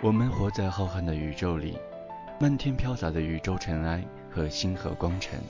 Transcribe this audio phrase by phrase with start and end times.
[0.00, 1.76] 我们活在浩瀚的宇宙里，
[2.38, 5.40] 漫天飘洒的宇宙尘埃和星河光尘。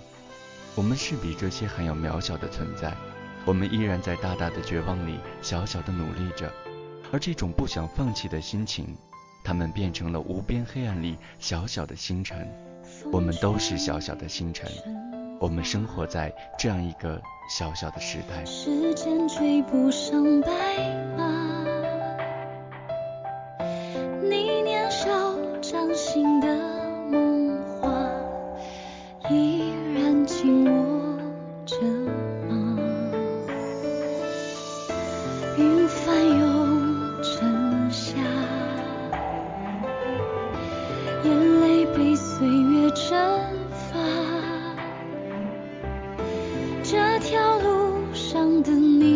[0.74, 2.94] 我们是比这些还要渺小的存在，
[3.44, 6.50] 我们依然在大大的绝望里小小的努力着。
[7.12, 8.96] 而这种不想放弃的心情，
[9.44, 12.50] 它们变成了无边黑暗里小小的星辰。
[13.12, 14.66] 我们都是小小的星辰，
[15.38, 17.20] 我们生活在这样一个
[17.50, 18.42] 小小的时代。
[18.46, 20.48] 时间追不上白
[29.30, 31.18] 依然紧握
[31.66, 31.76] 着
[32.48, 32.78] 吗？
[35.58, 38.16] 云翻涌成夏
[41.24, 43.10] 眼泪被岁月蒸
[43.72, 43.98] 发
[46.82, 49.07] 这条路上的你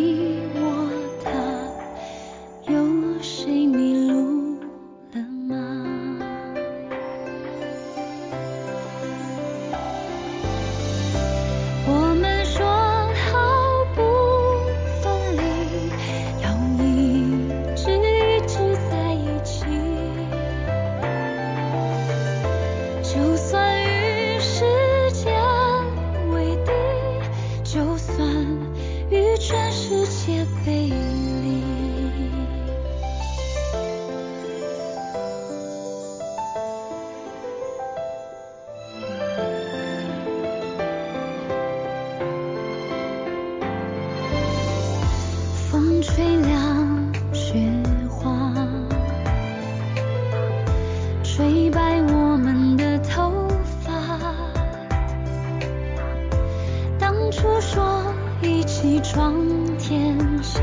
[57.32, 59.34] 诉说一起闯
[59.78, 60.60] 天下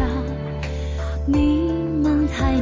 [1.26, 1.72] 你
[2.04, 2.59] 们还